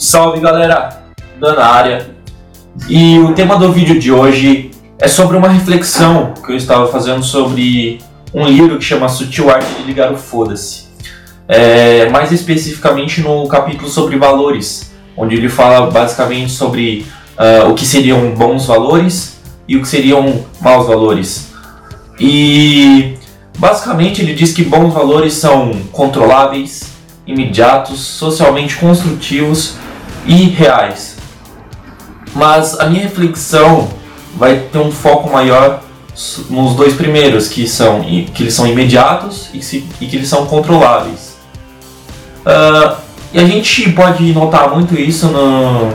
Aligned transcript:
Salve 0.00 0.40
galera, 0.40 0.98
na 1.38 1.66
área. 1.66 2.08
E 2.88 3.18
o 3.18 3.34
tema 3.34 3.58
do 3.58 3.70
vídeo 3.70 4.00
de 4.00 4.10
hoje 4.10 4.70
é 4.98 5.06
sobre 5.06 5.36
uma 5.36 5.50
reflexão 5.50 6.32
que 6.42 6.50
eu 6.50 6.56
estava 6.56 6.86
fazendo 6.86 7.22
sobre 7.22 8.00
um 8.32 8.46
livro 8.46 8.78
que 8.78 8.84
chama 8.84 9.10
Sutil 9.10 9.50
Arte 9.50 9.70
de 9.74 9.82
Ligar 9.82 10.10
o 10.10 10.16
Foda-se. 10.16 10.84
É, 11.46 12.08
mais 12.08 12.32
especificamente 12.32 13.20
no 13.20 13.46
capítulo 13.46 13.90
sobre 13.90 14.16
valores, 14.16 14.90
onde 15.14 15.36
ele 15.36 15.50
fala 15.50 15.90
basicamente 15.90 16.50
sobre 16.50 17.04
uh, 17.36 17.70
o 17.70 17.74
que 17.74 17.84
seriam 17.84 18.30
bons 18.30 18.64
valores 18.64 19.38
e 19.68 19.76
o 19.76 19.82
que 19.82 19.88
seriam 19.88 20.46
maus 20.62 20.86
valores. 20.86 21.52
E 22.18 23.18
basicamente 23.58 24.22
ele 24.22 24.32
diz 24.32 24.54
que 24.54 24.64
bons 24.64 24.94
valores 24.94 25.34
são 25.34 25.72
controláveis, 25.92 26.90
imediatos, 27.26 28.00
socialmente 28.00 28.76
construtivos 28.76 29.78
e 30.26 30.48
reais. 30.48 31.16
Mas 32.34 32.78
a 32.78 32.86
minha 32.86 33.02
reflexão 33.02 33.88
vai 34.36 34.58
ter 34.72 34.78
um 34.78 34.92
foco 34.92 35.30
maior 35.30 35.82
nos 36.48 36.74
dois 36.74 36.94
primeiros, 36.94 37.48
que 37.48 37.66
são 37.66 38.02
que 38.02 38.42
eles 38.42 38.54
são 38.54 38.66
imediatos 38.66 39.48
e, 39.54 39.62
se, 39.62 39.86
e 40.00 40.06
que 40.06 40.16
eles 40.16 40.28
são 40.28 40.46
controláveis. 40.46 41.36
Uh, 42.40 42.96
e 43.32 43.38
a 43.38 43.44
gente 43.44 43.90
pode 43.92 44.32
notar 44.32 44.70
muito 44.70 44.94
isso 44.94 45.28
no, 45.28 45.92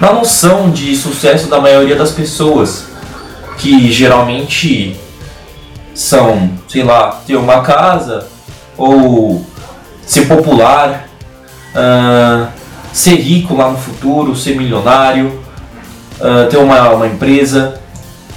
na 0.00 0.12
noção 0.12 0.70
de 0.70 0.94
sucesso 0.96 1.48
da 1.48 1.60
maioria 1.60 1.96
das 1.96 2.12
pessoas, 2.12 2.86
que 3.58 3.90
geralmente 3.90 4.96
são, 5.94 6.50
sei 6.68 6.82
lá, 6.82 7.20
ter 7.26 7.36
uma 7.36 7.60
casa 7.62 8.26
ou 8.76 9.44
ser 10.06 10.26
popular, 10.26 11.08
uh, 11.74 12.59
ser 12.92 13.16
rico 13.16 13.54
lá 13.54 13.70
no 13.70 13.78
futuro, 13.78 14.36
ser 14.36 14.56
milionário, 14.56 15.40
uh, 16.20 16.48
ter 16.48 16.56
uma, 16.58 16.90
uma 16.90 17.06
empresa. 17.06 17.80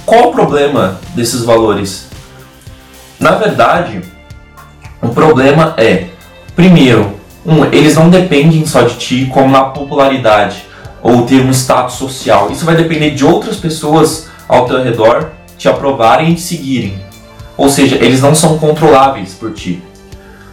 Qual 0.06 0.30
o 0.30 0.32
problema 0.32 1.00
desses 1.14 1.44
valores? 1.44 2.08
Na 3.18 3.32
verdade, 3.32 4.02
o 5.00 5.08
problema 5.08 5.74
é, 5.76 6.06
primeiro, 6.54 7.14
um, 7.44 7.64
eles 7.66 7.94
não 7.94 8.10
dependem 8.10 8.66
só 8.66 8.82
de 8.82 8.96
ti, 8.96 9.30
como 9.32 9.50
na 9.50 9.64
popularidade 9.64 10.64
ou 11.02 11.22
ter 11.22 11.44
um 11.44 11.50
status 11.50 11.94
social. 11.94 12.50
Isso 12.50 12.64
vai 12.64 12.74
depender 12.76 13.10
de 13.10 13.24
outras 13.24 13.56
pessoas 13.56 14.28
ao 14.48 14.66
teu 14.66 14.82
redor 14.82 15.30
te 15.58 15.68
aprovarem 15.68 16.30
e 16.30 16.34
te 16.34 16.40
seguirem. 16.40 16.98
Ou 17.56 17.68
seja, 17.68 17.96
eles 17.96 18.20
não 18.20 18.34
são 18.34 18.58
controláveis 18.58 19.34
por 19.34 19.52
ti. 19.52 19.82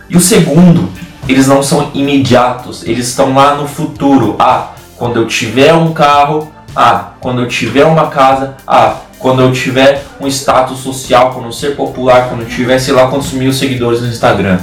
E 0.10 0.18
o 0.18 0.20
segundo 0.20 0.90
eles 1.28 1.48
não 1.48 1.62
são 1.62 1.92
imediatos, 1.94 2.84
eles 2.84 3.08
estão 3.08 3.34
lá 3.34 3.56
no 3.56 3.68
futuro. 3.68 4.36
Ah, 4.40 4.72
quando 4.98 5.18
eu 5.18 5.28
tiver 5.28 5.74
um 5.74 5.94
carro, 5.94 6.52
ah, 6.76 7.12
quando 7.20 7.42
eu 7.42 7.48
tiver 7.48 7.86
uma 7.86 8.08
casa, 8.08 8.56
ah, 8.68 8.96
quando 9.20 9.42
eu 9.42 9.52
tiver 9.52 10.04
um 10.20 10.28
status 10.28 10.80
social, 10.80 11.32
quando 11.32 11.46
eu 11.46 11.52
ser 11.52 11.76
popular, 11.76 12.30
quando 12.30 12.42
eu 12.42 12.48
tiver, 12.48 12.80
sei 12.80 12.94
lá, 12.94 13.08
quantos 13.08 13.32
mil 13.34 13.54
seguidores 13.54 14.02
no 14.02 14.08
Instagram. 14.08 14.60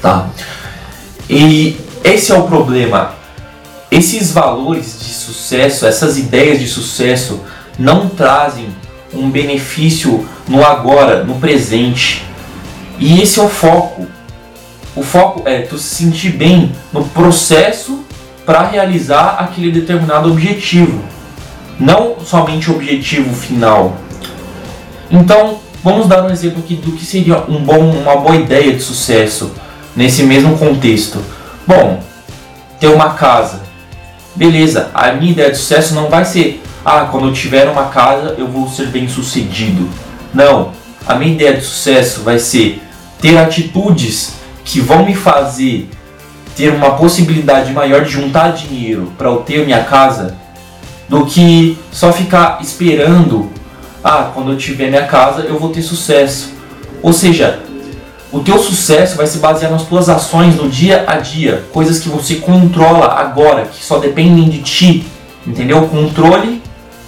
Tá? 0.00 0.26
E 1.28 1.76
esse 2.02 2.32
é 2.32 2.38
o 2.38 2.44
problema. 2.44 3.14
Esses 3.90 4.32
valores 4.32 4.98
de 5.00 5.12
sucesso, 5.12 5.86
essas 5.86 6.18
ideias 6.18 6.58
de 6.58 6.66
sucesso, 6.66 7.40
não 7.78 8.08
trazem 8.08 8.68
um 9.12 9.30
benefício 9.30 10.26
no 10.48 10.64
agora, 10.64 11.24
no 11.24 11.36
presente. 11.36 12.24
E 12.98 13.20
esse 13.20 13.38
é 13.38 13.42
o 13.42 13.48
foco. 13.48 14.06
O 14.96 15.02
foco 15.02 15.46
é 15.46 15.60
tu 15.60 15.76
se 15.76 15.94
sentir 15.94 16.30
bem 16.30 16.72
no 16.90 17.04
processo 17.04 18.02
para 18.46 18.66
realizar 18.66 19.36
aquele 19.38 19.70
determinado 19.70 20.30
objetivo, 20.30 21.04
não 21.78 22.16
somente 22.24 22.70
o 22.70 22.76
objetivo 22.76 23.34
final. 23.34 23.94
Então, 25.10 25.58
vamos 25.84 26.08
dar 26.08 26.24
um 26.24 26.30
exemplo 26.30 26.60
aqui 26.60 26.76
do 26.76 26.92
que 26.92 27.04
seria 27.04 27.44
um 27.46 27.62
bom, 27.62 27.90
uma 27.90 28.16
boa 28.16 28.36
ideia 28.36 28.72
de 28.72 28.80
sucesso 28.80 29.52
nesse 29.94 30.22
mesmo 30.22 30.56
contexto. 30.56 31.22
Bom, 31.66 32.02
ter 32.80 32.88
uma 32.88 33.10
casa. 33.10 33.60
Beleza, 34.34 34.90
a 34.94 35.12
minha 35.12 35.32
ideia 35.32 35.50
de 35.50 35.58
sucesso 35.58 35.94
não 35.94 36.08
vai 36.08 36.24
ser, 36.24 36.62
ah, 36.82 37.06
quando 37.10 37.28
eu 37.28 37.34
tiver 37.34 37.68
uma 37.68 37.86
casa 37.86 38.34
eu 38.38 38.48
vou 38.48 38.66
ser 38.66 38.86
bem 38.86 39.06
sucedido. 39.06 39.90
Não, 40.32 40.72
a 41.06 41.14
minha 41.16 41.34
ideia 41.34 41.52
de 41.52 41.62
sucesso 41.62 42.22
vai 42.22 42.38
ser 42.38 42.82
ter 43.20 43.36
atitudes 43.36 44.35
que 44.66 44.80
vão 44.80 45.06
me 45.06 45.14
fazer 45.14 45.88
ter 46.56 46.72
uma 46.72 46.92
possibilidade 46.92 47.72
maior 47.72 48.02
de 48.02 48.10
juntar 48.10 48.52
dinheiro 48.52 49.12
para 49.16 49.28
eu 49.28 49.36
ter 49.36 49.64
minha 49.64 49.84
casa 49.84 50.34
do 51.08 51.24
que 51.24 51.78
só 51.92 52.12
ficar 52.12 52.58
esperando 52.60 53.50
ah, 54.02 54.30
quando 54.34 54.52
eu 54.52 54.58
tiver 54.58 54.88
minha 54.88 55.06
casa 55.06 55.42
eu 55.42 55.58
vou 55.58 55.70
ter 55.70 55.82
sucesso. 55.82 56.52
Ou 57.00 57.12
seja, 57.12 57.60
o 58.32 58.40
teu 58.40 58.58
sucesso 58.58 59.16
vai 59.16 59.26
se 59.26 59.38
basear 59.38 59.70
nas 59.70 59.84
tuas 59.84 60.08
ações 60.08 60.56
no 60.56 60.68
dia 60.68 61.04
a 61.06 61.16
dia, 61.16 61.64
coisas 61.72 62.00
que 62.00 62.08
você 62.08 62.36
controla 62.36 63.06
agora, 63.06 63.66
que 63.66 63.84
só 63.84 63.98
dependem 63.98 64.48
de 64.48 64.62
ti, 64.62 65.06
entendeu? 65.46 65.86
Controle 65.86 66.60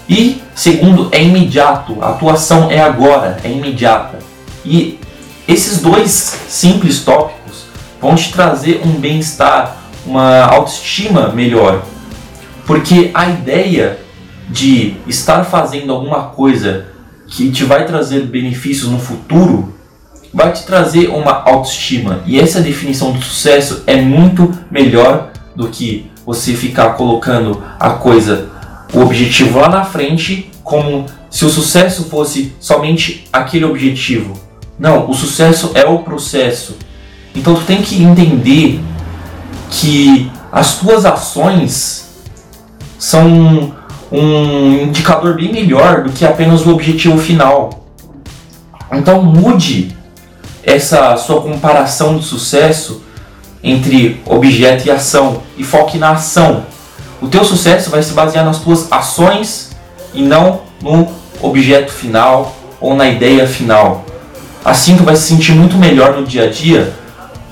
e 0.08 0.40
segundo 0.54 1.08
é 1.10 1.22
imediato, 1.22 1.96
a 2.02 2.12
tua 2.12 2.34
ação 2.34 2.70
é 2.70 2.80
agora, 2.80 3.38
é 3.42 3.50
imediata. 3.50 4.18
E 4.64 4.98
esses 5.46 5.80
dois 5.80 6.10
simples 6.48 7.00
tópicos 7.00 7.37
vão 8.00 8.14
te 8.14 8.32
trazer 8.32 8.80
um 8.84 8.92
bem-estar, 8.92 9.76
uma 10.06 10.42
autoestima 10.44 11.28
melhor. 11.28 11.82
Porque 12.66 13.10
a 13.14 13.28
ideia 13.28 13.98
de 14.48 14.96
estar 15.06 15.44
fazendo 15.44 15.92
alguma 15.92 16.24
coisa 16.24 16.86
que 17.26 17.50
te 17.50 17.64
vai 17.64 17.86
trazer 17.86 18.26
benefícios 18.26 18.90
no 18.90 18.98
futuro 18.98 19.74
vai 20.32 20.52
te 20.52 20.64
trazer 20.64 21.08
uma 21.08 21.42
autoestima. 21.42 22.20
E 22.26 22.38
essa 22.38 22.60
definição 22.60 23.12
do 23.12 23.22
sucesso 23.22 23.82
é 23.86 23.96
muito 23.96 24.52
melhor 24.70 25.30
do 25.54 25.68
que 25.68 26.10
você 26.24 26.54
ficar 26.54 26.90
colocando 26.90 27.62
a 27.80 27.90
coisa, 27.90 28.50
o 28.92 29.00
objetivo 29.00 29.58
lá 29.58 29.68
na 29.68 29.84
frente, 29.84 30.50
como 30.62 31.06
se 31.30 31.44
o 31.44 31.50
sucesso 31.50 32.04
fosse 32.04 32.54
somente 32.60 33.26
aquele 33.32 33.64
objetivo. 33.64 34.38
Não, 34.78 35.10
o 35.10 35.14
sucesso 35.14 35.72
é 35.74 35.84
o 35.86 36.00
processo. 36.00 36.76
Então 37.34 37.54
tu 37.54 37.62
tem 37.62 37.82
que 37.82 38.02
entender 38.02 38.80
que 39.70 40.30
as 40.50 40.76
tuas 40.78 41.04
ações 41.04 42.08
são 42.98 43.72
um 44.10 44.82
indicador 44.82 45.34
bem 45.34 45.52
melhor 45.52 46.02
do 46.02 46.12
que 46.12 46.24
apenas 46.24 46.66
o 46.66 46.70
objetivo 46.70 47.18
final. 47.18 47.84
Então 48.90 49.22
mude 49.22 49.96
essa 50.64 51.16
sua 51.16 51.40
comparação 51.40 52.16
de 52.16 52.24
sucesso 52.24 53.02
entre 53.62 54.20
objeto 54.26 54.86
e 54.86 54.90
ação 54.90 55.42
e 55.56 55.64
foque 55.64 55.98
na 55.98 56.10
ação. 56.10 56.64
O 57.20 57.28
teu 57.28 57.44
sucesso 57.44 57.90
vai 57.90 58.02
se 58.02 58.12
basear 58.12 58.44
nas 58.44 58.58
tuas 58.58 58.90
ações 58.90 59.70
e 60.14 60.22
não 60.22 60.60
no 60.80 61.08
objeto 61.42 61.92
final 61.92 62.56
ou 62.80 62.94
na 62.94 63.08
ideia 63.08 63.46
final. 63.46 64.04
Assim 64.64 64.96
tu 64.96 65.02
vai 65.02 65.16
se 65.16 65.22
sentir 65.22 65.52
muito 65.52 65.76
melhor 65.76 66.14
no 66.14 66.26
dia 66.26 66.44
a 66.44 66.50
dia 66.50 66.94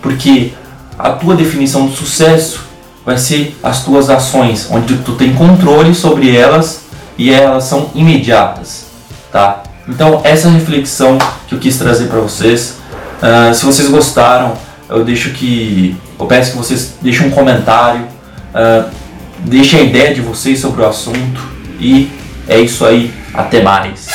porque 0.06 0.53
a 0.97 1.11
tua 1.11 1.34
definição 1.34 1.89
de 1.89 1.97
sucesso 1.97 2.61
vai 3.05 3.19
ser 3.19 3.59
as 3.61 3.83
tuas 3.84 4.09
ações, 4.09 4.69
onde 4.71 4.99
tu 4.99 5.17
tem 5.17 5.34
controle 5.34 5.93
sobre 5.97 6.34
elas 6.34 6.83
e 7.19 7.33
elas 7.33 7.65
são 7.65 7.91
imediatas, 7.92 8.86
tá? 9.33 9.65
Então 9.89 10.21
essa 10.22 10.48
reflexão 10.48 11.19
que 11.48 11.57
eu 11.57 11.59
quis 11.59 11.77
trazer 11.77 12.07
para 12.07 12.21
vocês. 12.21 12.77
Uh, 13.21 13.53
se 13.53 13.65
vocês 13.65 13.89
gostaram, 13.89 14.53
eu 14.89 15.04
deixo 15.04 15.31
que 15.31 15.97
eu 16.21 16.27
peço 16.27 16.53
que 16.53 16.57
vocês 16.57 16.95
deixem 17.03 17.27
um 17.27 17.31
comentário, 17.31 18.03
uh, 18.54 18.89
deixem 19.41 19.81
a 19.81 19.83
ideia 19.83 20.15
de 20.15 20.21
vocês 20.21 20.60
sobre 20.60 20.83
o 20.83 20.86
assunto 20.86 21.41
e 21.81 22.13
é 22.47 22.60
isso 22.60 22.86
aí. 22.86 23.13
Até 23.34 23.60
mais. 23.60 24.07